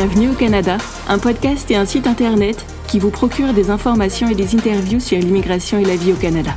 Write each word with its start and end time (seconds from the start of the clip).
Bienvenue 0.00 0.30
au 0.30 0.34
Canada, 0.34 0.78
un 1.08 1.18
podcast 1.18 1.68
et 1.72 1.74
un 1.74 1.84
site 1.84 2.06
internet 2.06 2.64
qui 2.86 3.00
vous 3.00 3.10
procure 3.10 3.52
des 3.52 3.68
informations 3.68 4.28
et 4.28 4.36
des 4.36 4.54
interviews 4.54 5.00
sur 5.00 5.18
l'immigration 5.18 5.76
et 5.76 5.84
la 5.84 5.96
vie 5.96 6.12
au 6.12 6.14
Canada. 6.14 6.52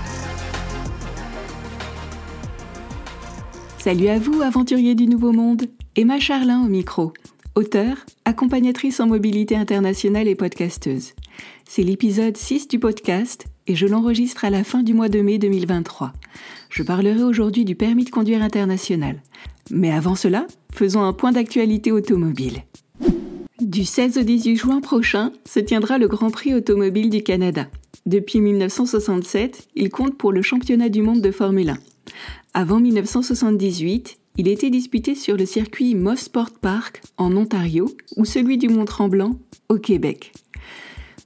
Salut 3.79 4.09
à 4.09 4.19
vous, 4.19 4.43
aventuriers 4.43 4.93
du 4.93 5.07
Nouveau 5.07 5.32
Monde. 5.32 5.64
Emma 5.96 6.19
Charlin 6.19 6.64
au 6.64 6.68
micro, 6.68 7.14
auteure, 7.55 8.05
accompagnatrice 8.25 9.00
en 9.00 9.07
mobilité 9.07 9.55
internationale 9.55 10.28
et 10.28 10.36
podcasteuse. 10.36 11.14
C'est 11.68 11.82
l'épisode 11.82 12.37
6 12.37 12.68
du 12.68 12.78
podcast 12.78 13.47
et 13.65 13.73
je 13.73 13.87
l'enregistre 13.87 14.46
à 14.46 14.51
la 14.51 14.64
fin 14.64 14.83
du 14.83 14.93
mois 14.93 15.10
de 15.10 15.19
mai 15.19 15.39
2023. 15.39 16.14
Je 16.69 16.83
parlerai 16.83 17.23
aujourd'hui 17.23 17.65
du 17.65 17.73
permis 17.73 18.04
de 18.05 18.11
conduire 18.11 18.43
international. 18.43 19.19
Mais 19.71 19.92
avant 19.92 20.14
cela, 20.14 20.46
faisons 20.71 21.01
un 21.01 21.14
point 21.14 21.32
d'actualité 21.32 21.92
automobile. 21.92 22.65
Du 23.61 23.86
16 23.86 24.18
au 24.18 24.24
18 24.24 24.56
juin 24.56 24.82
prochain 24.82 25.32
se 25.46 25.60
tiendra 25.60 26.00
le 26.00 26.07
Grand 26.07 26.32
Prix 26.32 26.56
automobile 26.56 27.11
du 27.11 27.21
Canada. 27.21 27.68
Depuis 28.07 28.42
1967, 28.42 29.68
il 29.75 29.92
compte 29.92 30.18
pour 30.18 30.32
le 30.32 30.42
championnat 30.42 30.89
du 30.89 31.04
monde 31.04 31.21
de 31.21 31.29
Formule 31.29 31.69
1. 31.69 31.78
Avant 32.55 32.80
1978, 32.80 34.17
il 34.38 34.47
était 34.47 34.72
disputé 34.72 35.14
sur 35.14 35.38
le 35.38 35.45
circuit 35.45 35.94
Moss 35.94 36.22
Sport 36.22 36.50
Park 36.59 37.03
en 37.17 37.38
Ontario 37.38 37.95
ou 38.17 38.25
celui 38.25 38.58
du 38.58 38.67
Mont-Tremblant 38.67 39.38
au 39.69 39.78
Québec. 39.78 40.33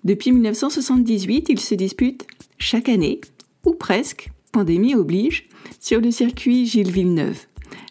Depuis 0.03 0.33
1978, 0.33 1.47
il 1.47 1.59
se 1.61 1.73
dispute 1.73 2.27
chaque 2.57 2.89
année, 2.89 3.21
ou 3.63 3.71
presque, 3.71 4.29
pandémie 4.51 4.93
oblige, 4.93 5.47
sur 5.79 6.01
le 6.01 6.11
circuit 6.11 6.65
Gilles 6.65 6.91
Villeneuve. 6.91 7.45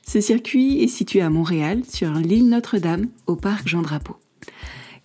Ce 0.06 0.20
circuit 0.20 0.82
est 0.82 0.88
situé 0.88 1.22
à 1.22 1.30
Montréal, 1.30 1.80
sur 1.88 2.12
l'île 2.12 2.50
Notre-Dame, 2.50 3.06
au 3.26 3.36
parc 3.36 3.66
Jean-Drapeau. 3.66 4.16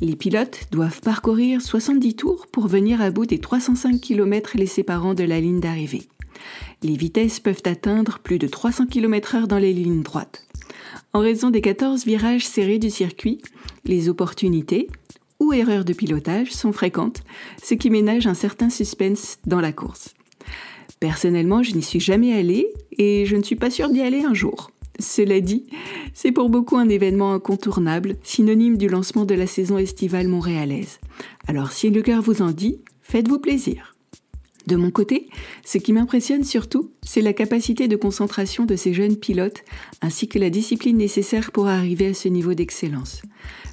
Les 0.01 0.15
pilotes 0.15 0.67
doivent 0.71 1.01
parcourir 1.01 1.61
70 1.61 2.15
tours 2.15 2.47
pour 2.47 2.67
venir 2.67 3.01
à 3.01 3.11
bout 3.11 3.25
des 3.25 3.39
305 3.39 3.99
km 3.99 4.51
les 4.55 4.65
séparant 4.65 5.13
de 5.13 5.23
la 5.23 5.39
ligne 5.39 5.59
d'arrivée. 5.59 6.03
Les 6.83 6.95
vitesses 6.95 7.39
peuvent 7.39 7.63
atteindre 7.65 8.19
plus 8.19 8.39
de 8.39 8.47
300 8.47 8.85
km/h 8.87 9.47
dans 9.47 9.57
les 9.57 9.73
lignes 9.73 10.03
droites. 10.03 10.45
En 11.11 11.19
raison 11.19 11.49
des 11.49 11.61
14 11.61 12.05
virages 12.05 12.45
serrés 12.45 12.79
du 12.79 12.89
circuit, 12.89 13.41
les 13.83 14.07
opportunités, 14.07 14.87
ou 15.39 15.53
erreurs 15.53 15.85
de 15.85 15.93
pilotage 15.93 16.51
sont 16.51 16.71
fréquentes, 16.71 17.23
ce 17.63 17.73
qui 17.73 17.89
ménage 17.89 18.27
un 18.27 18.33
certain 18.33 18.69
suspense 18.69 19.37
dans 19.45 19.61
la 19.61 19.71
course. 19.71 20.13
Personnellement, 20.99 21.63
je 21.63 21.75
n'y 21.75 21.83
suis 21.83 21.99
jamais 21.99 22.33
allée 22.33 22.67
et 22.97 23.25
je 23.25 23.35
ne 23.35 23.43
suis 23.43 23.55
pas 23.55 23.69
sûre 23.69 23.89
d'y 23.89 24.01
aller 24.01 24.23
un 24.23 24.33
jour. 24.33 24.71
Cela 24.99 25.39
dit, 25.39 25.65
c'est 26.13 26.31
pour 26.31 26.49
beaucoup 26.49 26.77
un 26.77 26.89
événement 26.89 27.33
incontournable, 27.33 28.17
synonyme 28.21 28.77
du 28.77 28.87
lancement 28.87 29.25
de 29.25 29.33
la 29.33 29.47
saison 29.47 29.77
estivale 29.77 30.27
montréalaise. 30.27 30.99
Alors 31.47 31.71
si 31.71 31.89
le 31.89 32.01
cœur 32.01 32.21
vous 32.21 32.41
en 32.41 32.51
dit, 32.51 32.81
faites-vous 33.01 33.39
plaisir. 33.39 33.95
De 34.67 34.75
mon 34.75 34.91
côté, 34.91 35.29
ce 35.65 35.77
qui 35.77 35.93
m'impressionne 35.93 36.43
surtout, 36.43 36.91
c'est 37.01 37.21
la 37.21 37.33
capacité 37.33 37.87
de 37.87 37.95
concentration 37.95 38.65
de 38.65 38.75
ces 38.75 38.93
jeunes 38.93 39.15
pilotes, 39.15 39.63
ainsi 40.01 40.27
que 40.27 40.37
la 40.37 40.49
discipline 40.49 40.97
nécessaire 40.97 41.51
pour 41.51 41.67
arriver 41.67 42.07
à 42.07 42.13
ce 42.13 42.27
niveau 42.27 42.53
d'excellence. 42.53 43.21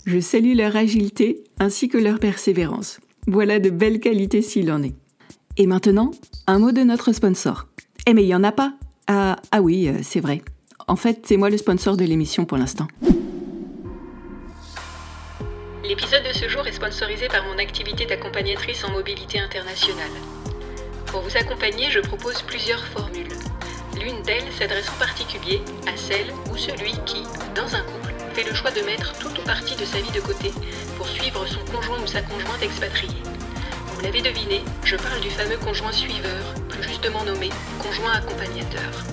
Je 0.06 0.20
salue 0.20 0.54
leur 0.54 0.76
agilité 0.76 1.42
ainsi 1.58 1.88
que 1.88 1.98
leur 1.98 2.18
persévérance. 2.18 3.00
Voilà 3.26 3.58
de 3.58 3.68
belles 3.68 4.00
qualités 4.00 4.42
s'il 4.42 4.70
en 4.70 4.82
est. 4.82 4.94
Et 5.58 5.66
maintenant, 5.66 6.12
un 6.46 6.60
mot 6.60 6.72
de 6.72 6.82
notre 6.82 7.12
sponsor. 7.12 7.66
Eh 8.06 8.14
mais 8.14 8.22
il 8.22 8.28
n'y 8.28 8.34
en 8.34 8.44
a 8.44 8.52
pas 8.52 8.74
ah, 9.08 9.36
ah 9.52 9.62
oui, 9.62 9.88
euh, 9.88 9.98
c'est 10.02 10.20
vrai. 10.20 10.42
En 10.88 10.94
fait, 10.94 11.26
c'est 11.26 11.36
moi 11.36 11.50
le 11.50 11.56
sponsor 11.56 11.96
de 11.96 12.04
l'émission 12.04 12.44
pour 12.44 12.58
l'instant. 12.58 12.86
L'épisode 15.82 16.22
de 16.22 16.32
ce 16.32 16.48
jour 16.48 16.64
est 16.64 16.72
sponsorisé 16.72 17.26
par 17.26 17.42
mon 17.44 17.58
activité 17.58 18.06
d'accompagnatrice 18.06 18.84
en 18.84 18.92
mobilité 18.92 19.40
internationale. 19.40 20.12
Pour 21.06 21.22
vous 21.22 21.36
accompagner, 21.36 21.90
je 21.90 21.98
propose 21.98 22.40
plusieurs 22.42 22.84
formules. 22.86 23.34
L'une 24.00 24.22
d'elles 24.22 24.52
s'adresse 24.56 24.88
en 24.88 24.98
particulier 25.00 25.60
à 25.88 25.96
celle 25.96 26.32
ou 26.52 26.56
celui 26.56 26.92
qui, 27.04 27.22
dans 27.56 27.74
un 27.74 27.82
couple, 27.82 28.14
fait 28.34 28.48
le 28.48 28.54
choix 28.54 28.70
de 28.70 28.82
mettre 28.82 29.12
toute 29.18 29.36
ou 29.40 29.42
partie 29.42 29.74
de 29.74 29.84
sa 29.84 29.98
vie 29.98 30.12
de 30.12 30.20
côté 30.20 30.52
pour 30.96 31.08
suivre 31.08 31.44
son 31.46 31.64
conjoint 31.72 32.00
ou 32.00 32.06
sa 32.06 32.22
conjointe 32.22 32.62
expatriée. 32.62 33.22
Vous 33.88 34.02
l'avez 34.02 34.22
deviné, 34.22 34.62
je 34.84 34.94
parle 34.94 35.20
du 35.20 35.30
fameux 35.30 35.56
conjoint 35.56 35.92
suiveur, 35.92 36.54
plus 36.68 36.84
justement 36.84 37.24
nommé 37.24 37.48
conjoint 37.82 38.12
accompagnateur. 38.12 39.04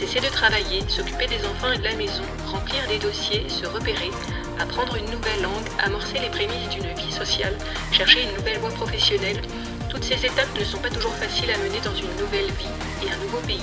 Cesser 0.00 0.20
de 0.20 0.32
travailler, 0.32 0.82
s'occuper 0.88 1.26
des 1.26 1.44
enfants 1.44 1.72
et 1.72 1.76
de 1.76 1.84
la 1.84 1.94
maison, 1.94 2.22
remplir 2.46 2.80
des 2.88 2.96
dossiers, 2.96 3.44
se 3.50 3.66
repérer, 3.66 4.10
apprendre 4.58 4.96
une 4.96 5.10
nouvelle 5.10 5.42
langue, 5.42 5.68
amorcer 5.84 6.18
les 6.18 6.30
prémices 6.30 6.70
d'une 6.70 6.90
vie 6.94 7.12
sociale, 7.12 7.54
chercher 7.92 8.22
une 8.22 8.34
nouvelle 8.34 8.58
voie 8.60 8.70
professionnelle, 8.70 9.42
toutes 9.90 10.04
ces 10.04 10.24
étapes 10.24 10.58
ne 10.58 10.64
sont 10.64 10.78
pas 10.78 10.88
toujours 10.88 11.14
faciles 11.16 11.50
à 11.50 11.58
mener 11.58 11.80
dans 11.84 11.94
une 11.94 12.16
nouvelle 12.16 12.50
vie 12.52 13.06
et 13.06 13.12
un 13.12 13.18
nouveau 13.18 13.40
pays. 13.46 13.60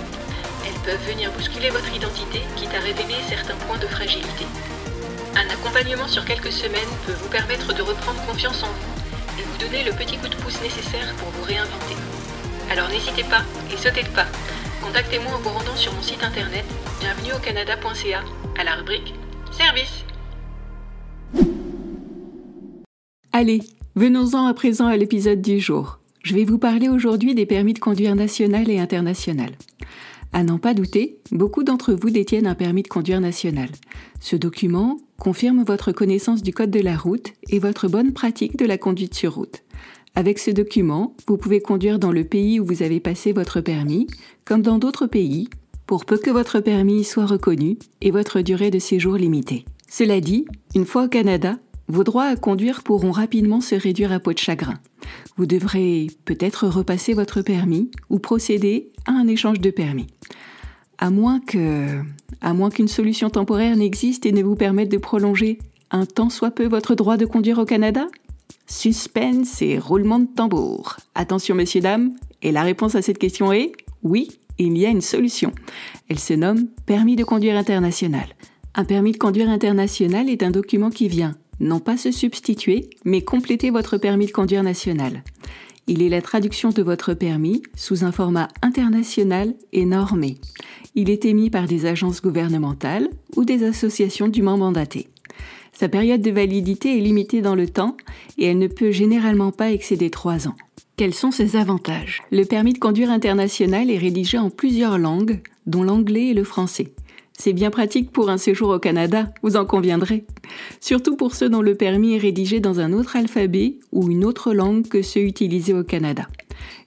Elles 0.64 0.80
peuvent 0.86 1.10
venir 1.10 1.32
bousculer 1.32 1.72
votre 1.72 1.92
identité, 1.92 2.44
quitte 2.56 2.76
à 2.76 2.82
révéler 2.82 3.18
certains 3.28 3.58
points 3.66 3.80
de 3.80 3.88
fragilité. 3.88 4.46
Un 5.36 5.50
accompagnement 5.50 6.08
sur 6.08 6.24
quelques 6.24 6.54
semaines 6.54 6.94
peut 7.08 7.18
vous 7.20 7.30
permettre 7.30 7.74
de 7.74 7.82
reprendre 7.82 8.24
confiance 8.28 8.62
en 8.62 8.68
vous 8.68 9.42
et 9.42 9.44
vous 9.44 9.58
donner 9.58 9.84
le 9.84 9.92
petit 9.94 10.20
coup 10.20 10.28
de 10.28 10.36
pouce 10.36 10.62
nécessaire 10.62 11.16
pour 11.16 11.30
vous 11.32 11.44
réinventer. 11.44 11.96
Alors 12.70 12.90
n'hésitez 12.90 13.24
pas 13.24 13.42
et 13.74 13.78
sautez 13.78 14.04
le 14.04 14.12
pas. 14.12 14.28
Contactez-moi 14.88 15.34
en 15.34 15.42
vous 15.42 15.50
rendant 15.50 15.76
sur 15.76 15.94
mon 15.94 16.02
site 16.02 16.24
internet 16.24 16.64
bienvenue 17.02 17.34
au 17.34 17.40
canada.ca 17.40 18.24
à 18.58 18.64
la 18.64 18.76
rubrique 18.76 19.14
Service. 19.52 20.06
Allez, 23.34 23.64
venons-en 23.96 24.46
à 24.46 24.54
présent 24.54 24.88
à 24.88 24.96
l'épisode 24.96 25.42
du 25.42 25.60
jour. 25.60 26.00
Je 26.24 26.34
vais 26.34 26.46
vous 26.46 26.58
parler 26.58 26.88
aujourd'hui 26.88 27.36
des 27.36 27.46
permis 27.46 27.74
de 27.74 27.80
conduire 27.80 28.16
national 28.16 28.70
et 28.70 28.80
international. 28.80 29.50
À 30.32 30.44
n'en 30.44 30.58
pas 30.58 30.74
douter, 30.74 31.20
beaucoup 31.32 31.66
d'entre 31.66 31.92
vous 31.94 32.10
détiennent 32.10 32.48
un 32.48 32.56
permis 32.56 32.84
de 32.84 32.88
conduire 32.88 33.20
national. 33.20 33.68
Ce 34.22 34.38
document 34.38 35.00
confirme 35.20 35.64
votre 35.64 35.92
connaissance 35.92 36.42
du 36.42 36.54
code 36.54 36.72
de 36.72 36.80
la 36.80 36.96
route 36.96 37.34
et 37.50 37.60
votre 37.60 37.90
bonne 37.90 38.14
pratique 38.14 38.58
de 38.58 38.66
la 38.66 38.78
conduite 38.78 39.16
sur 39.16 39.36
route. 39.36 39.64
Avec 40.18 40.40
ce 40.40 40.50
document, 40.50 41.14
vous 41.28 41.38
pouvez 41.38 41.62
conduire 41.62 42.00
dans 42.00 42.12
le 42.12 42.24
pays 42.24 42.60
où 42.60 42.66
vous 42.66 42.82
avez 42.82 43.00
passé 43.00 43.34
votre 43.34 43.62
permis, 43.62 44.08
comme 44.46 44.64
dans 44.64 44.80
d'autres 44.80 45.06
pays, 45.06 45.48
pour 45.86 46.06
peu 46.06 46.18
que 46.18 46.32
votre 46.32 46.60
permis 46.60 47.04
soit 47.04 47.28
reconnu 47.28 47.78
et 48.02 48.10
votre 48.10 48.42
durée 48.42 48.72
de 48.72 48.80
séjour 48.80 49.14
limitée. 49.14 49.64
Cela 49.88 50.20
dit, 50.20 50.48
une 50.74 50.88
fois 50.88 51.04
au 51.04 51.08
Canada, 51.08 51.60
vos 51.88 52.04
droits 52.04 52.24
à 52.24 52.36
conduire 52.36 52.82
pourront 52.82 53.12
rapidement 53.12 53.62
se 53.62 53.76
réduire 53.76 54.12
à 54.12 54.20
peau 54.20 54.34
de 54.34 54.40
chagrin. 54.40 54.80
Vous 55.36 55.46
devrez 55.46 56.08
peut-être 56.26 56.66
repasser 56.66 57.14
votre 57.14 57.44
permis 57.44 57.92
ou 58.10 58.18
procéder 58.18 58.90
à 59.06 59.12
un 59.12 59.28
échange 59.28 59.60
de 59.60 59.70
permis. 59.70 60.08
À 60.98 61.12
moins 61.12 61.40
que, 61.40 62.02
à 62.42 62.54
moins 62.56 62.72
qu'une 62.72 62.88
solution 62.88 63.30
temporaire 63.30 63.78
n'existe 63.78 64.26
et 64.26 64.32
ne 64.32 64.42
vous 64.42 64.56
permette 64.56 64.90
de 64.90 64.98
prolonger 64.98 65.60
un 65.92 66.08
tant 66.08 66.32
soit 66.32 66.50
peu 66.50 66.66
votre 66.66 66.96
droit 66.96 67.18
de 67.18 67.26
conduire 67.26 67.60
au 67.60 67.66
Canada? 67.66 68.08
Suspense 68.68 69.62
et 69.62 69.80
roulement 69.80 70.20
de 70.20 70.28
tambour. 70.28 70.98
Attention 71.16 71.56
messieurs 71.56 71.82
dames, 71.82 72.12
et 72.42 72.52
la 72.52 72.64
réponse 72.64 72.96
à 72.96 73.02
cette 73.02 73.18
question 73.18 73.52
est 73.52 73.72
oui, 74.04 74.30
il 74.60 74.78
y 74.78 74.86
a 74.86 74.90
une 74.90 75.02
solution. 75.02 75.52
Elle 76.10 76.20
se 76.20 76.34
nomme 76.34 76.68
permis 76.86 77.16
de 77.16 77.24
conduire 77.24 77.56
international. 77.56 78.28
Un 78.76 78.84
permis 78.84 79.14
de 79.14 79.18
conduire 79.18 79.50
international 79.50 80.30
est 80.30 80.44
un 80.44 80.52
document 80.52 80.90
qui 80.90 81.08
vient 81.08 81.36
non 81.60 81.80
pas 81.80 81.98
se 81.98 82.12
substituer, 82.12 82.90
mais 83.04 83.22
compléter 83.22 83.72
votre 83.72 83.98
permis 83.98 84.28
de 84.28 84.32
conduire 84.32 84.64
national. 84.64 85.24
Il 85.88 86.02
est 86.02 86.10
la 86.10 86.22
traduction 86.22 86.70
de 86.70 86.84
votre 86.84 87.14
permis 87.14 87.64
sous 87.76 88.04
un 88.04 88.12
format 88.12 88.50
international 88.62 89.56
et 89.72 89.86
normé. 89.86 90.38
Il 90.96 91.10
est 91.10 91.26
émis 91.26 91.50
par 91.50 91.66
des 91.66 91.86
agences 91.86 92.22
gouvernementales 92.22 93.10
ou 93.36 93.46
des 93.46 93.64
associations 93.64 94.28
dûment 94.28 94.58
mandatées. 94.58 95.08
Sa 95.80 95.90
période 95.90 96.24
de 96.24 96.32
validité 96.32 96.98
est 96.98 97.02
limitée 97.02 97.44
dans 97.44 97.54
le 97.54 97.70
temps 97.70 97.98
et 98.40 98.46
elle 98.46 98.58
ne 98.58 98.66
peut 98.66 98.90
généralement 98.90 99.52
pas 99.52 99.72
excéder 99.72 100.10
trois 100.10 100.48
ans. 100.48 100.56
Quels 100.96 101.14
sont 101.14 101.30
ses 101.30 101.56
avantages? 101.56 102.24
Le 102.32 102.46
permis 102.46 102.74
de 102.74 102.80
conduire 102.80 103.12
international 103.12 103.92
est 103.92 104.00
rédigé 104.00 104.40
en 104.40 104.50
plusieurs 104.50 104.98
langues, 104.98 105.40
dont 105.68 105.84
l'anglais 105.84 106.30
et 106.30 106.34
le 106.34 106.44
français. 106.44 106.94
C'est 107.38 107.54
bien 107.54 107.70
pratique 107.70 108.12
pour 108.12 108.32
un 108.32 108.40
séjour 108.40 108.70
au 108.70 108.80
Canada, 108.80 109.32
vous 109.44 109.56
en 109.56 109.66
conviendrez. 109.66 110.26
Surtout 110.82 111.16
pour 111.16 111.36
ceux 111.36 111.48
dont 111.48 111.62
le 111.62 111.76
permis 111.76 112.16
est 112.16 112.18
rédigé 112.18 112.60
dans 112.60 112.80
un 112.80 112.92
autre 112.92 113.16
alphabet 113.16 113.76
ou 113.92 114.10
une 114.10 114.26
autre 114.26 114.56
langue 114.56 114.88
que 114.88 115.04
ceux 115.04 115.22
utilisés 115.22 115.76
au 115.76 115.84
Canada. 115.84 116.28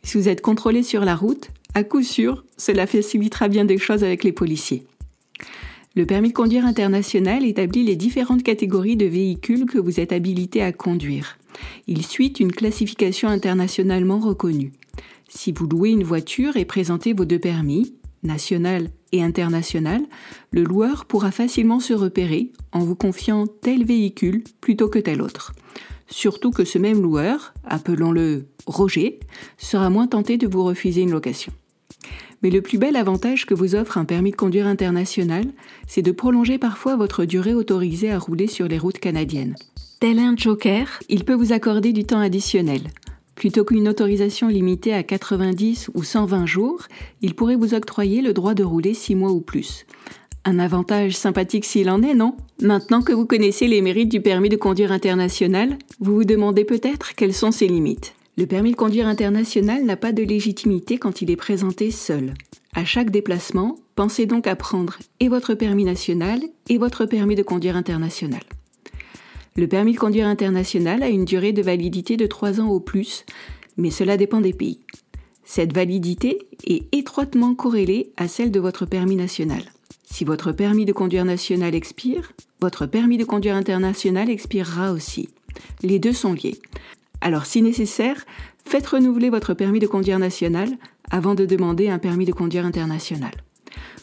Si 0.03 0.19
vous 0.19 0.29
êtes 0.29 0.43
contrôlé 0.43 0.83
sur 0.83 1.05
la 1.05 1.15
route, 1.15 1.51
à 1.75 1.85
coup 1.85 2.03
sûr, 2.03 2.45
cela 2.57 2.89
facilitera 2.89 3.47
bien 3.47 3.65
des 3.65 3.79
choses 3.79 4.03
avec 4.03 4.25
les 4.25 4.33
policiers. 4.33 4.83
Le 5.97 6.07
permis 6.07 6.29
de 6.29 6.35
conduire 6.35 6.67
international 6.67 7.45
établit 7.45 7.83
les 7.83 7.97
différentes 7.97 8.45
catégories 8.45 8.97
de 8.97 9.07
véhicules 9.07 9.67
que 9.67 9.79
vous 9.79 9.99
êtes 9.99 10.13
habilité 10.13 10.63
à 10.63 10.73
conduire. 10.73 11.37
Il 11.89 12.07
suit 12.07 12.29
une 12.39 12.53
classification 12.53 13.29
internationalement 13.29 14.21
reconnue. 14.21 14.73
Si 15.29 15.51
vous 15.51 15.67
louez 15.67 15.91
une 15.91 16.05
voiture 16.05 16.57
et 16.57 16.65
présentez 16.65 17.13
vos 17.13 17.25
deux 17.25 17.41
permis, 17.41 17.95
national 18.23 18.91
et 19.11 19.23
international, 19.23 20.03
le 20.53 20.63
loueur 20.63 21.07
pourra 21.07 21.33
facilement 21.33 21.81
se 21.81 21.93
repérer 21.93 22.53
en 22.71 22.81
vous 22.81 22.95
confiant 22.95 23.47
tel 23.47 23.85
véhicule 23.85 24.45
plutôt 24.61 24.89
que 24.89 24.99
tel 25.01 25.21
autre. 25.21 25.55
Surtout 26.07 26.51
que 26.51 26.65
ce 26.65 26.79
même 26.79 27.03
loueur, 27.03 27.55
appelons-le 27.65 28.47
Roger, 28.67 29.21
sera 29.59 29.91
moins 29.91 30.07
tenté 30.07 30.37
de 30.37 30.47
vous 30.47 30.65
refuser 30.65 31.03
une 31.03 31.13
location. 31.13 31.53
Mais 32.43 32.51
le 32.51 32.63
plus 32.63 32.79
bel 32.79 32.97
avantage 32.97 33.47
que 33.47 33.55
vous 33.55 33.75
offre 33.75 33.99
un 33.99 34.05
permis 34.05 34.31
de 34.31 34.37
conduire 34.37 34.67
international, 34.67 35.45
c'est 35.87 36.03
de 36.03 36.13
prolonger 36.13 36.59
parfois 36.59 36.97
votre 36.97 37.25
durée 37.25 37.55
autorisée 37.55 38.11
à 38.11 38.19
rouler 38.19 38.47
sur 38.47 38.67
les 38.67 38.79
routes 38.79 38.99
canadiennes. 38.99 39.57
Tel 40.01 40.19
un 40.19 40.35
joker, 40.37 41.01
il 41.09 41.25
peut 41.25 41.35
vous 41.35 41.53
accorder 41.53 41.93
du 41.93 42.05
temps 42.05 42.21
additionnel. 42.21 42.81
Plutôt 43.35 43.65
qu'une 43.65 43.89
autorisation 43.89 44.49
limitée 44.49 44.95
à 44.95 45.03
90 45.03 45.91
ou 45.95 46.03
120 46.03 46.47
jours, 46.47 46.83
il 47.23 47.35
pourrait 47.35 47.57
vous 47.57 47.75
octroyer 47.75 48.23
le 48.23 48.33
droit 48.33 48.55
de 48.55 48.65
rouler 48.65 48.95
6 48.95 49.15
mois 49.15 49.33
ou 49.33 49.41
plus. 49.41 49.87
Un 50.45 50.59
avantage 50.59 51.17
sympathique 51.17 51.67
s'il 51.67 51.91
en 51.91 52.03
est, 52.03 52.15
non? 52.15 52.35
Maintenant 52.63 53.03
que 53.03 53.13
vous 53.13 53.27
connaissez 53.27 53.67
les 53.67 53.83
mérites 53.83 54.11
du 54.11 54.23
permis 54.23 54.49
de 54.49 54.57
conduire 54.57 54.93
international, 54.93 55.77
vous 56.01 56.15
vous 56.15 56.25
demandez 56.25 56.65
peut-être 56.65 57.15
quelles 57.15 57.35
sont 57.35 57.51
ses 57.51 57.69
limites. 57.69 58.15
Le 58.37 58.47
permis 58.47 58.73
de 58.73 58.77
conduire 58.77 59.09
international 59.09 59.85
n'a 59.85 59.97
pas 59.97 60.13
de 60.13 60.23
légitimité 60.23 60.99
quand 60.99 61.21
il 61.21 61.31
est 61.31 61.37
présenté 61.37 61.91
seul. 61.91 62.35
À 62.75 62.85
chaque 62.85 63.11
déplacement, 63.11 63.77
pensez 63.97 64.27
donc 64.27 64.47
à 64.47 64.57
prendre 64.57 64.99
et 65.19 65.29
votre 65.29 65.55
permis 65.55 65.85
national 65.85 66.41
et 66.69 66.79
votre 66.79 67.05
permis 67.05 67.35
de 67.35 67.43
conduire 67.43 67.77
international. 67.77 68.43
Le 69.57 69.67
permis 69.67 69.93
de 69.93 69.99
conduire 69.99 70.29
international 70.29 71.03
a 71.03 71.09
une 71.09 71.25
durée 71.25 71.53
de 71.53 71.63
validité 71.63 72.17
de 72.17 72.27
3 72.27 72.61
ans 72.61 72.69
au 72.69 72.79
plus, 72.79 73.27
mais 73.77 73.91
cela 73.91 74.17
dépend 74.17 74.41
des 74.41 74.53
pays. 74.53 74.81
Cette 75.45 75.75
validité 75.75 76.39
est 76.65 76.87
étroitement 76.95 77.57
corrélée 77.57 78.13
à 78.17 78.29
celle 78.29 78.53
de 78.53 78.61
votre 78.61 78.87
permis 78.87 79.17
national. 79.17 79.63
Si 80.05 80.25
votre 80.25 80.53
permis 80.53 80.85
de 80.85 80.93
conduire 80.93 81.25
national 81.25 81.75
expire, 81.75 82.33
votre 82.61 82.87
permis 82.87 83.19
de 83.19 83.25
conduire 83.25 83.57
international 83.57 84.31
expirera 84.31 84.93
aussi. 84.93 85.29
Les 85.83 85.99
deux 85.99 86.13
sont 86.13 86.33
liés. 86.33 86.61
Alors 87.21 87.47
si 87.47 87.63
nécessaire, 87.63 88.25
faites 88.65 88.87
renouveler 88.87 89.31
votre 89.31 89.55
permis 89.55 89.79
de 89.79 89.87
conduire 89.87 90.19
national 90.19 90.69
avant 91.11 91.35
de 91.35 91.45
demander 91.45 91.89
un 91.89 91.99
permis 91.99 92.25
de 92.25 92.33
conduire 92.33 92.65
international. 92.65 93.33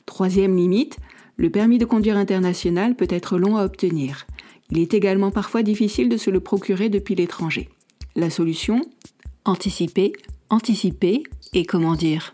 Troisième 0.06 0.56
limite, 0.56 0.98
le 1.36 1.50
permis 1.50 1.78
de 1.78 1.86
conduire 1.86 2.18
international 2.18 2.96
peut 2.96 3.08
être 3.10 3.38
long 3.38 3.58
à 3.58 3.66
obtenir. 3.66 4.26
Il 4.72 4.80
est 4.80 4.94
également 4.94 5.32
parfois 5.32 5.64
difficile 5.64 6.10
de 6.10 6.18
se 6.18 6.30
le 6.30 6.40
procurer 6.40 6.90
depuis 6.90 7.16
l'étranger. 7.16 7.70
La 8.16 8.30
solution 8.30 8.82
Anticiper, 9.46 10.12
anticiper 10.50 11.24
et 11.54 11.66
comment 11.66 11.96
dire 11.96 12.34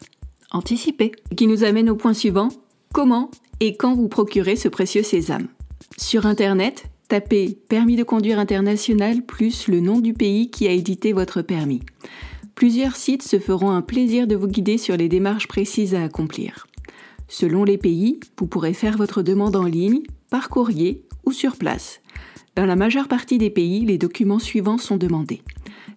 Anticiper. 0.51 1.11
Qui 1.35 1.47
nous 1.47 1.63
amène 1.63 1.89
au 1.89 1.95
point 1.95 2.13
suivant, 2.13 2.49
comment 2.93 3.29
et 3.59 3.75
quand 3.75 3.93
vous 3.93 4.07
procurez 4.07 4.55
ce 4.55 4.67
précieux 4.67 5.03
sésame? 5.03 5.47
Sur 5.97 6.25
Internet, 6.25 6.85
tapez 7.07 7.57
permis 7.69 7.95
de 7.95 8.03
conduire 8.03 8.39
international 8.39 9.21
plus 9.21 9.67
le 9.67 9.79
nom 9.79 9.99
du 9.99 10.13
pays 10.13 10.49
qui 10.49 10.67
a 10.67 10.71
édité 10.71 11.13
votre 11.13 11.41
permis. 11.41 11.81
Plusieurs 12.55 12.95
sites 12.95 13.23
se 13.23 13.39
feront 13.39 13.71
un 13.71 13.81
plaisir 13.81 14.27
de 14.27 14.35
vous 14.35 14.47
guider 14.47 14.77
sur 14.77 14.95
les 14.95 15.09
démarches 15.09 15.47
précises 15.47 15.95
à 15.95 16.03
accomplir. 16.03 16.67
Selon 17.27 17.63
les 17.63 17.77
pays, 17.77 18.19
vous 18.37 18.47
pourrez 18.47 18.73
faire 18.73 18.97
votre 18.97 19.23
demande 19.23 19.55
en 19.55 19.65
ligne, 19.65 20.01
par 20.29 20.49
courrier 20.49 21.03
ou 21.25 21.31
sur 21.31 21.57
place. 21.57 22.01
Dans 22.55 22.65
la 22.65 22.75
majeure 22.75 23.07
partie 23.07 23.39
des 23.39 23.49
pays, 23.49 23.85
les 23.85 23.97
documents 23.97 24.39
suivants 24.39 24.77
sont 24.77 24.97
demandés. 24.97 25.41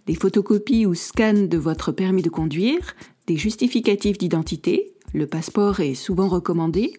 Des 0.06 0.14
photocopies 0.14 0.86
ou 0.86 0.94
scans 0.94 1.46
de 1.46 1.58
votre 1.58 1.92
permis 1.92 2.22
de 2.22 2.30
conduire, 2.30 2.94
des 3.26 3.36
justificatifs 3.36 4.18
d'identité, 4.18 4.92
le 5.12 5.26
passeport 5.26 5.80
est 5.80 5.94
souvent 5.94 6.28
recommandé, 6.28 6.94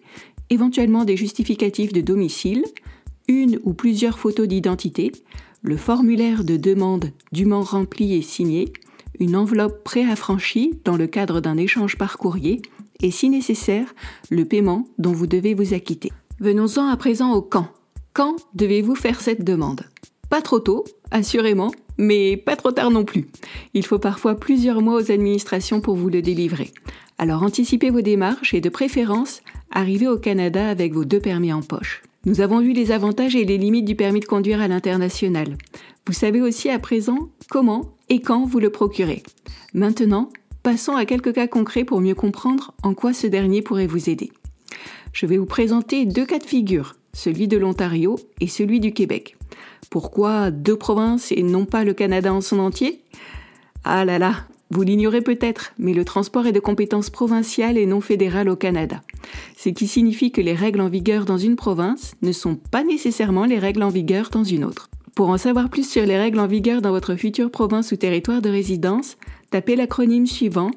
éventuellement 0.50 1.04
des 1.04 1.16
justificatifs 1.16 1.92
de 1.92 2.00
domicile, 2.00 2.64
une 3.28 3.60
ou 3.62 3.74
plusieurs 3.74 4.18
photos 4.18 4.48
d'identité, 4.48 5.12
le 5.62 5.76
formulaire 5.76 6.44
de 6.44 6.56
demande 6.56 7.10
dûment 7.32 7.62
rempli 7.62 8.14
et 8.14 8.22
signé, 8.22 8.72
une 9.20 9.36
enveloppe 9.36 9.84
préaffranchie 9.84 10.78
dans 10.84 10.96
le 10.96 11.06
cadre 11.06 11.40
d'un 11.40 11.56
échange 11.56 11.96
par 11.96 12.18
courrier 12.18 12.62
et, 13.02 13.10
si 13.10 13.28
nécessaire, 13.28 13.94
le 14.30 14.44
paiement 14.44 14.88
dont 14.98 15.12
vous 15.12 15.26
devez 15.26 15.54
vous 15.54 15.74
acquitter. 15.74 16.12
Venons-en 16.40 16.88
à 16.88 16.96
présent 16.96 17.32
au 17.32 17.42
quand. 17.42 17.68
Quand 18.12 18.36
devez-vous 18.54 18.94
faire 18.94 19.20
cette 19.20 19.44
demande? 19.44 19.82
Pas 20.30 20.40
trop 20.40 20.60
tôt, 20.60 20.84
assurément, 21.10 21.72
mais 21.96 22.36
pas 22.36 22.56
trop 22.56 22.70
tard 22.70 22.90
non 22.90 23.04
plus. 23.04 23.28
Il 23.74 23.84
faut 23.84 23.98
parfois 23.98 24.36
plusieurs 24.36 24.82
mois 24.82 25.00
aux 25.00 25.10
administrations 25.10 25.80
pour 25.80 25.96
vous 25.96 26.08
le 26.08 26.22
délivrer. 26.22 26.72
Alors 27.18 27.42
anticipez 27.42 27.90
vos 27.90 28.02
démarches 28.02 28.54
et 28.54 28.60
de 28.60 28.68
préférence, 28.68 29.42
arrivez 29.70 30.06
au 30.06 30.18
Canada 30.18 30.68
avec 30.68 30.92
vos 30.92 31.04
deux 31.04 31.20
permis 31.20 31.52
en 31.52 31.62
poche. 31.62 32.02
Nous 32.28 32.42
avons 32.42 32.60
vu 32.60 32.74
les 32.74 32.92
avantages 32.92 33.34
et 33.36 33.46
les 33.46 33.56
limites 33.56 33.86
du 33.86 33.96
permis 33.96 34.20
de 34.20 34.26
conduire 34.26 34.60
à 34.60 34.68
l'international. 34.68 35.56
Vous 36.06 36.12
savez 36.12 36.42
aussi 36.42 36.68
à 36.68 36.78
présent 36.78 37.30
comment 37.48 37.96
et 38.10 38.20
quand 38.20 38.44
vous 38.44 38.60
le 38.60 38.68
procurez. 38.68 39.22
Maintenant, 39.72 40.28
passons 40.62 40.94
à 40.94 41.06
quelques 41.06 41.32
cas 41.32 41.46
concrets 41.46 41.84
pour 41.84 42.02
mieux 42.02 42.14
comprendre 42.14 42.74
en 42.82 42.92
quoi 42.92 43.14
ce 43.14 43.26
dernier 43.26 43.62
pourrait 43.62 43.86
vous 43.86 44.10
aider. 44.10 44.30
Je 45.14 45.24
vais 45.24 45.38
vous 45.38 45.46
présenter 45.46 46.04
deux 46.04 46.26
cas 46.26 46.38
de 46.38 46.44
figure, 46.44 46.96
celui 47.14 47.48
de 47.48 47.56
l'Ontario 47.56 48.16
et 48.42 48.46
celui 48.46 48.78
du 48.78 48.92
Québec. 48.92 49.38
Pourquoi 49.88 50.50
deux 50.50 50.76
provinces 50.76 51.32
et 51.32 51.42
non 51.42 51.64
pas 51.64 51.82
le 51.82 51.94
Canada 51.94 52.34
en 52.34 52.42
son 52.42 52.58
entier? 52.58 53.00
Ah 53.84 54.04
là 54.04 54.18
là, 54.18 54.34
vous 54.70 54.82
l'ignorez 54.82 55.22
peut-être, 55.22 55.72
mais 55.78 55.94
le 55.94 56.04
transport 56.04 56.46
est 56.46 56.52
de 56.52 56.60
compétence 56.60 57.08
provinciale 57.08 57.78
et 57.78 57.86
non 57.86 58.00
fédérale 58.00 58.50
au 58.50 58.56
Canada. 58.56 59.00
Ce 59.56 59.70
qui 59.70 59.86
signifie 59.86 60.30
que 60.30 60.42
les 60.42 60.54
règles 60.54 60.82
en 60.82 60.88
vigueur 60.88 61.24
dans 61.24 61.38
une 61.38 61.56
province 61.56 62.12
ne 62.20 62.32
sont 62.32 62.56
pas 62.56 62.84
nécessairement 62.84 63.46
les 63.46 63.58
règles 63.58 63.82
en 63.82 63.88
vigueur 63.88 64.28
dans 64.30 64.44
une 64.44 64.64
autre. 64.64 64.90
Pour 65.14 65.30
en 65.30 65.38
savoir 65.38 65.70
plus 65.70 65.88
sur 65.88 66.04
les 66.04 66.18
règles 66.18 66.38
en 66.38 66.46
vigueur 66.46 66.82
dans 66.82 66.90
votre 66.90 67.14
future 67.16 67.50
province 67.50 67.92
ou 67.92 67.96
territoire 67.96 68.42
de 68.42 68.50
résidence, 68.50 69.16
tapez 69.50 69.74
l'acronyme 69.74 70.26
suivant 70.26 70.70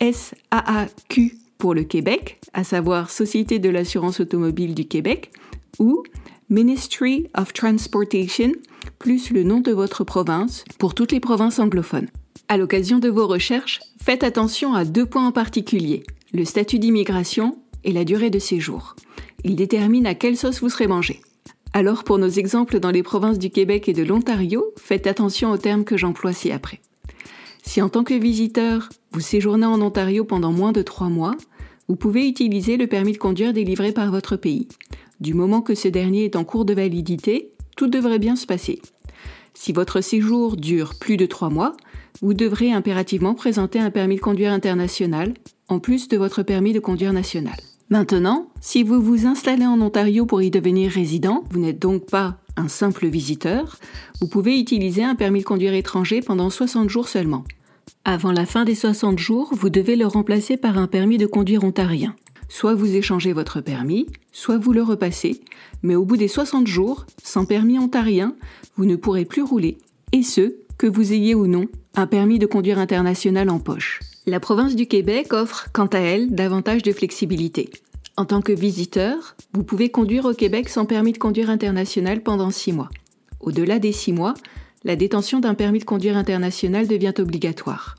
SAAQ 0.00 1.38
pour 1.58 1.74
le 1.74 1.84
Québec, 1.84 2.40
à 2.54 2.64
savoir 2.64 3.10
Société 3.10 3.58
de 3.58 3.68
l'assurance 3.68 4.20
automobile 4.20 4.74
du 4.74 4.86
Québec, 4.86 5.30
ou 5.78 6.02
Ministry 6.48 7.28
of 7.36 7.52
Transportation, 7.52 8.52
plus 8.98 9.30
le 9.30 9.42
nom 9.42 9.60
de 9.60 9.72
votre 9.72 10.02
province 10.02 10.64
pour 10.78 10.94
toutes 10.94 11.12
les 11.12 11.20
provinces 11.20 11.58
anglophones. 11.58 12.08
À 12.50 12.56
l'occasion 12.56 12.98
de 12.98 13.10
vos 13.10 13.26
recherches, 13.26 13.80
faites 14.02 14.24
attention 14.24 14.72
à 14.72 14.86
deux 14.86 15.04
points 15.04 15.26
en 15.26 15.32
particulier, 15.32 16.02
le 16.32 16.46
statut 16.46 16.78
d'immigration 16.78 17.58
et 17.84 17.92
la 17.92 18.04
durée 18.04 18.30
de 18.30 18.38
séjour. 18.38 18.96
Ils 19.44 19.54
déterminent 19.54 20.08
à 20.08 20.14
quelle 20.14 20.38
sauce 20.38 20.60
vous 20.60 20.70
serez 20.70 20.86
mangé. 20.86 21.20
Alors 21.74 22.04
pour 22.04 22.16
nos 22.16 22.30
exemples 22.30 22.80
dans 22.80 22.90
les 22.90 23.02
provinces 23.02 23.38
du 23.38 23.50
Québec 23.50 23.86
et 23.90 23.92
de 23.92 24.02
l'Ontario, 24.02 24.72
faites 24.78 25.06
attention 25.06 25.50
aux 25.50 25.58
termes 25.58 25.84
que 25.84 25.98
j'emploie 25.98 26.32
ci-après. 26.32 26.80
Si 27.62 27.82
en 27.82 27.90
tant 27.90 28.02
que 28.02 28.14
visiteur, 28.14 28.88
vous 29.12 29.20
séjournez 29.20 29.66
en 29.66 29.82
Ontario 29.82 30.24
pendant 30.24 30.50
moins 30.50 30.72
de 30.72 30.80
trois 30.80 31.10
mois, 31.10 31.36
vous 31.86 31.96
pouvez 31.96 32.26
utiliser 32.26 32.78
le 32.78 32.86
permis 32.86 33.12
de 33.12 33.18
conduire 33.18 33.52
délivré 33.52 33.92
par 33.92 34.10
votre 34.10 34.36
pays. 34.36 34.68
Du 35.20 35.34
moment 35.34 35.60
que 35.60 35.74
ce 35.74 35.88
dernier 35.88 36.24
est 36.24 36.36
en 36.36 36.44
cours 36.44 36.64
de 36.64 36.72
validité, 36.72 37.52
tout 37.76 37.88
devrait 37.88 38.18
bien 38.18 38.36
se 38.36 38.46
passer. 38.46 38.80
Si 39.52 39.72
votre 39.72 40.00
séjour 40.00 40.56
dure 40.56 40.94
plus 40.98 41.18
de 41.18 41.26
trois 41.26 41.50
mois, 41.50 41.76
vous 42.20 42.34
devrez 42.34 42.72
impérativement 42.72 43.34
présenter 43.34 43.78
un 43.78 43.90
permis 43.90 44.16
de 44.16 44.20
conduire 44.20 44.52
international, 44.52 45.34
en 45.68 45.78
plus 45.78 46.08
de 46.08 46.16
votre 46.16 46.42
permis 46.42 46.72
de 46.72 46.80
conduire 46.80 47.12
national. 47.12 47.56
Maintenant, 47.90 48.48
si 48.60 48.82
vous 48.82 49.00
vous 49.00 49.26
installez 49.26 49.66
en 49.66 49.80
Ontario 49.80 50.26
pour 50.26 50.42
y 50.42 50.50
devenir 50.50 50.90
résident, 50.90 51.44
vous 51.50 51.60
n'êtes 51.60 51.78
donc 51.78 52.06
pas 52.06 52.38
un 52.56 52.68
simple 52.68 53.06
visiteur, 53.06 53.78
vous 54.20 54.28
pouvez 54.28 54.58
utiliser 54.58 55.04
un 55.04 55.14
permis 55.14 55.40
de 55.40 55.44
conduire 55.44 55.74
étranger 55.74 56.20
pendant 56.20 56.50
60 56.50 56.90
jours 56.90 57.08
seulement. 57.08 57.44
Avant 58.04 58.32
la 58.32 58.46
fin 58.46 58.64
des 58.64 58.74
60 58.74 59.18
jours, 59.18 59.50
vous 59.52 59.70
devez 59.70 59.96
le 59.96 60.06
remplacer 60.06 60.56
par 60.56 60.76
un 60.76 60.86
permis 60.86 61.18
de 61.18 61.26
conduire 61.26 61.64
ontarien. 61.64 62.14
Soit 62.48 62.74
vous 62.74 62.96
échangez 62.96 63.32
votre 63.32 63.60
permis, 63.60 64.06
soit 64.32 64.58
vous 64.58 64.72
le 64.72 64.82
repassez, 64.82 65.42
mais 65.82 65.94
au 65.94 66.04
bout 66.04 66.16
des 66.16 66.28
60 66.28 66.66
jours, 66.66 67.06
sans 67.22 67.44
permis 67.44 67.78
ontarien, 67.78 68.34
vous 68.76 68.86
ne 68.86 68.96
pourrez 68.96 69.24
plus 69.24 69.42
rouler, 69.42 69.78
et 70.12 70.22
ce, 70.22 70.56
que 70.78 70.86
vous 70.86 71.12
ayez 71.12 71.34
ou 71.34 71.46
non 71.46 71.66
un 71.98 72.06
permis 72.06 72.38
de 72.38 72.46
conduire 72.46 72.78
international 72.78 73.50
en 73.50 73.58
poche. 73.58 73.98
La 74.24 74.38
province 74.38 74.76
du 74.76 74.86
Québec 74.86 75.32
offre, 75.32 75.66
quant 75.72 75.86
à 75.86 75.98
elle, 75.98 76.30
davantage 76.30 76.84
de 76.84 76.92
flexibilité. 76.92 77.70
En 78.16 78.24
tant 78.24 78.40
que 78.40 78.52
visiteur, 78.52 79.34
vous 79.52 79.64
pouvez 79.64 79.88
conduire 79.88 80.24
au 80.24 80.32
Québec 80.32 80.68
sans 80.68 80.84
permis 80.84 81.10
de 81.10 81.18
conduire 81.18 81.50
international 81.50 82.22
pendant 82.22 82.52
six 82.52 82.72
mois. 82.72 82.88
Au-delà 83.40 83.80
des 83.80 83.90
six 83.90 84.12
mois, 84.12 84.34
la 84.84 84.94
détention 84.94 85.40
d'un 85.40 85.54
permis 85.54 85.80
de 85.80 85.84
conduire 85.84 86.16
international 86.16 86.86
devient 86.86 87.14
obligatoire. 87.18 87.96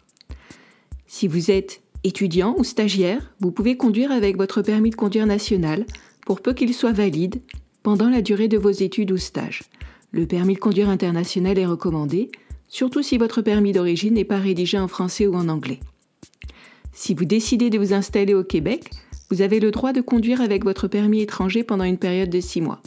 Si 1.06 1.28
vous 1.28 1.52
êtes 1.52 1.82
étudiant 2.06 2.56
ou 2.58 2.64
stagiaire, 2.64 3.34
vous 3.42 3.52
pouvez 3.52 3.76
conduire 3.76 4.14
avec 4.14 4.38
votre 4.38 4.62
permis 4.62 4.92
de 4.92 4.96
conduire 4.96 5.26
national, 5.26 5.86
pour 6.26 6.40
peu 6.40 6.54
qu'il 6.54 6.74
soit 6.74 6.94
valide, 6.94 7.42
pendant 7.84 8.10
la 8.10 8.22
durée 8.22 8.48
de 8.48 8.58
vos 8.58 8.70
études 8.70 9.12
ou 9.12 9.18
stages. 9.18 9.64
Le 10.14 10.26
permis 10.26 10.54
de 10.54 10.60
conduire 10.60 10.88
international 10.88 11.60
est 11.60 11.66
recommandé, 11.66 12.32
surtout 12.70 13.02
si 13.02 13.18
votre 13.18 13.42
permis 13.42 13.74
d'origine 13.74 14.14
n'est 14.14 14.24
pas 14.24 14.38
rédigé 14.38 14.80
en 14.80 14.88
français 14.88 15.28
ou 15.28 15.36
en 15.36 15.50
anglais. 15.50 15.80
Si 16.94 17.14
vous 17.14 17.26
décidez 17.26 17.70
de 17.70 17.78
vous 17.78 17.94
installer 17.94 18.34
au 18.34 18.44
Québec, 18.44 18.90
vous 19.30 19.42
avez 19.42 19.60
le 19.60 19.72
droit 19.72 19.94
de 19.94 20.02
conduire 20.02 20.42
avec 20.42 20.64
votre 20.64 20.88
permis 20.88 21.22
étranger 21.22 21.64
pendant 21.64 21.84
une 21.84 21.98
période 21.98 22.30
de 22.30 22.40
6 22.40 22.62
mois. 22.62 22.82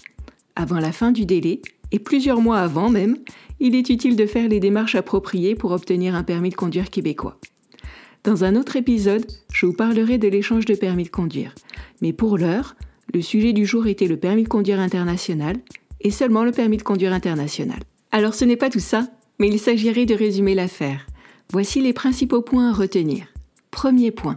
Avant 0.56 0.78
la 0.78 0.92
fin 0.92 1.12
du 1.12 1.24
délai, 1.24 1.60
et 1.92 1.98
plusieurs 1.98 2.40
mois 2.40 2.58
avant 2.58 2.88
même, 2.88 3.18
il 3.60 3.74
est 3.74 3.90
utile 3.90 4.16
de 4.16 4.26
faire 4.26 4.48
les 4.48 4.60
démarches 4.60 4.94
appropriées 4.94 5.54
pour 5.54 5.72
obtenir 5.72 6.14
un 6.14 6.24
permis 6.24 6.50
de 6.50 6.54
conduire 6.54 6.90
québécois. 6.90 7.38
Dans 8.24 8.44
un 8.44 8.56
autre 8.56 8.76
épisode, 8.76 9.26
je 9.52 9.66
vous 9.66 9.72
parlerai 9.74 10.18
de 10.18 10.28
l'échange 10.28 10.64
de 10.64 10.74
permis 10.74 11.04
de 11.04 11.10
conduire. 11.10 11.54
Mais 12.00 12.12
pour 12.12 12.38
l'heure, 12.38 12.76
le 13.12 13.20
sujet 13.20 13.52
du 13.52 13.66
jour 13.66 13.86
était 13.86 14.06
le 14.06 14.16
permis 14.16 14.44
de 14.44 14.48
conduire 14.48 14.80
international 14.80 15.56
et 16.00 16.10
seulement 16.10 16.44
le 16.44 16.52
permis 16.52 16.76
de 16.76 16.82
conduire 16.82 17.12
international. 17.12 17.80
Alors 18.10 18.34
ce 18.34 18.44
n'est 18.44 18.56
pas 18.56 18.70
tout 18.70 18.80
ça, 18.80 19.08
mais 19.42 19.48
il 19.48 19.58
s'agirait 19.58 20.06
de 20.06 20.14
résumer 20.14 20.54
l'affaire. 20.54 21.04
Voici 21.50 21.80
les 21.80 21.92
principaux 21.92 22.42
points 22.42 22.70
à 22.70 22.72
retenir. 22.72 23.26
Premier 23.72 24.12
point. 24.12 24.36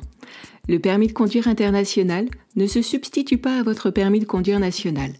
Le 0.67 0.79
permis 0.79 1.05
de 1.05 1.13
conduire 1.13 1.47
international 1.47 2.27
ne 2.55 2.65
se 2.65 2.81
substitue 2.81 3.37
pas 3.37 3.59
à 3.59 3.61
votre 3.61 3.91
permis 3.91 4.19
de 4.19 4.25
conduire 4.25 4.59
national. 4.59 5.11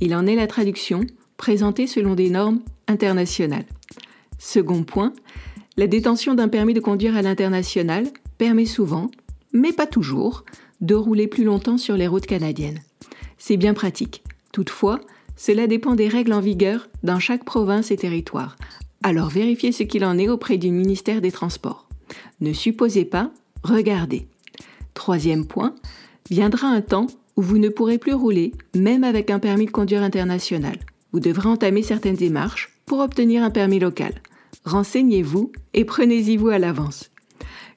Il 0.00 0.14
en 0.14 0.28
est 0.28 0.36
la 0.36 0.46
traduction, 0.46 1.00
présentée 1.38 1.88
selon 1.88 2.14
des 2.14 2.30
normes 2.30 2.60
internationales. 2.86 3.64
Second 4.38 4.84
point, 4.84 5.12
la 5.76 5.88
détention 5.88 6.36
d'un 6.36 6.46
permis 6.46 6.72
de 6.72 6.78
conduire 6.78 7.16
à 7.16 7.22
l'international 7.22 8.06
permet 8.38 8.64
souvent, 8.64 9.10
mais 9.52 9.72
pas 9.72 9.88
toujours, 9.88 10.44
de 10.80 10.94
rouler 10.94 11.26
plus 11.26 11.42
longtemps 11.42 11.78
sur 11.78 11.96
les 11.96 12.06
routes 12.06 12.26
canadiennes. 12.26 12.78
C'est 13.38 13.56
bien 13.56 13.74
pratique. 13.74 14.22
Toutefois, 14.52 15.00
cela 15.34 15.66
dépend 15.66 15.96
des 15.96 16.06
règles 16.06 16.32
en 16.32 16.40
vigueur 16.40 16.88
dans 17.02 17.18
chaque 17.18 17.44
province 17.44 17.90
et 17.90 17.96
territoire. 17.96 18.56
Alors 19.02 19.28
vérifiez 19.28 19.72
ce 19.72 19.82
qu'il 19.82 20.04
en 20.04 20.18
est 20.18 20.28
auprès 20.28 20.58
du 20.58 20.70
ministère 20.70 21.20
des 21.20 21.32
Transports. 21.32 21.88
Ne 22.40 22.52
supposez 22.52 23.04
pas, 23.04 23.32
regardez. 23.64 24.26
Troisième 24.94 25.46
point, 25.46 25.74
viendra 26.30 26.68
un 26.68 26.82
temps 26.82 27.08
où 27.36 27.42
vous 27.42 27.58
ne 27.58 27.68
pourrez 27.68 27.98
plus 27.98 28.14
rouler, 28.14 28.52
même 28.76 29.04
avec 29.04 29.30
un 29.30 29.38
permis 29.38 29.66
de 29.66 29.70
conduire 29.70 30.02
international. 30.02 30.78
Vous 31.12 31.20
devrez 31.20 31.48
entamer 31.48 31.82
certaines 31.82 32.16
démarches 32.16 32.70
pour 32.86 33.00
obtenir 33.00 33.42
un 33.42 33.50
permis 33.50 33.80
local. 33.80 34.14
Renseignez-vous 34.64 35.50
et 35.74 35.84
prenez-y 35.84 36.36
vous 36.36 36.48
à 36.48 36.58
l'avance. 36.58 37.10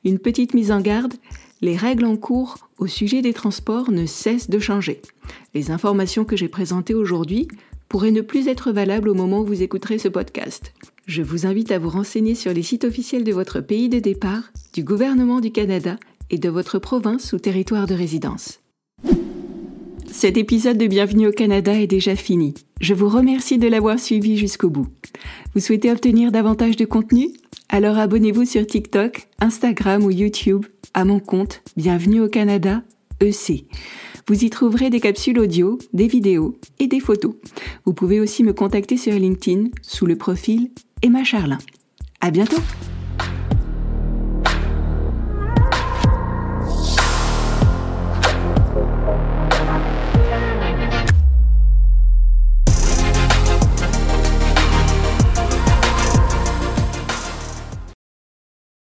Une 0.03 0.19
petite 0.19 0.53
mise 0.53 0.71
en 0.71 0.81
garde, 0.81 1.15
les 1.61 1.75
règles 1.75 2.05
en 2.05 2.17
cours 2.17 2.69
au 2.77 2.85
sujet 2.85 3.21
des 3.21 3.33
transports 3.33 3.89
ne 3.89 4.05
cessent 4.05 4.49
de 4.49 4.59
changer. 4.59 5.01
Les 5.55 5.71
informations 5.71 6.25
que 6.25 6.37
j'ai 6.37 6.49
présentées 6.49 6.93
aujourd'hui 6.93 7.47
pourraient 7.89 8.11
ne 8.11 8.21
plus 8.21 8.47
être 8.47 8.71
valables 8.71 9.09
au 9.09 9.15
moment 9.15 9.39
où 9.39 9.45
vous 9.45 9.63
écouterez 9.63 9.97
ce 9.97 10.09
podcast. 10.09 10.73
Je 11.05 11.21
vous 11.21 11.45
invite 11.45 11.71
à 11.71 11.77
vous 11.77 11.89
renseigner 11.89 12.33
sur 12.33 12.51
les 12.51 12.63
sites 12.63 12.83
officiels 12.83 13.23
de 13.23 13.31
votre 13.31 13.61
pays 13.61 13.89
de 13.89 13.99
départ, 13.99 14.51
du 14.73 14.83
gouvernement 14.83 15.39
du 15.39 15.51
Canada 15.51 15.97
et 16.31 16.39
de 16.39 16.49
votre 16.49 16.79
province 16.79 17.31
ou 17.31 17.37
territoire 17.37 17.85
de 17.85 17.93
résidence. 17.93 18.59
Cet 20.11 20.35
épisode 20.35 20.79
de 20.79 20.87
Bienvenue 20.87 21.27
au 21.27 21.31
Canada 21.31 21.79
est 21.79 21.85
déjà 21.85 22.15
fini. 22.15 22.55
Je 22.81 22.95
vous 22.95 23.07
remercie 23.07 23.59
de 23.59 23.67
l'avoir 23.67 23.99
suivi 23.99 24.35
jusqu'au 24.35 24.71
bout. 24.71 24.87
Vous 25.53 25.59
souhaitez 25.59 25.91
obtenir 25.91 26.31
davantage 26.31 26.75
de 26.75 26.85
contenu? 26.85 27.29
Alors 27.69 27.99
abonnez-vous 27.99 28.45
sur 28.45 28.65
TikTok, 28.65 29.27
Instagram 29.39 30.03
ou 30.03 30.09
YouTube 30.09 30.65
à 30.95 31.05
mon 31.05 31.19
compte 31.19 31.61
Bienvenue 31.77 32.21
au 32.21 32.29
Canada 32.29 32.81
EC. 33.21 33.65
Vous 34.27 34.43
y 34.43 34.49
trouverez 34.49 34.89
des 34.89 34.99
capsules 34.99 35.37
audio, 35.37 35.77
des 35.93 36.07
vidéos 36.07 36.57
et 36.79 36.87
des 36.87 36.99
photos. 36.99 37.35
Vous 37.85 37.93
pouvez 37.93 38.19
aussi 38.19 38.43
me 38.43 38.53
contacter 38.53 38.97
sur 38.97 39.13
LinkedIn 39.13 39.69
sous 39.83 40.07
le 40.07 40.17
profil 40.17 40.71
Emma 41.05 41.23
Charlin. 41.23 41.59
À 42.19 42.31
bientôt! 42.31 42.57